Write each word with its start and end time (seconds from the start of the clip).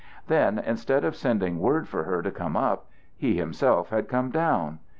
Then 0.25 0.57
instead 0.57 1.03
of 1.03 1.15
sending 1.15 1.59
word 1.59 1.87
for 1.87 2.05
her 2.05 2.23
to 2.23 2.31
come 2.31 2.57
up, 2.57 2.87
he 3.15 3.37
himself 3.37 3.91
had 3.91 4.07
come 4.07 4.31
down. 4.31 4.79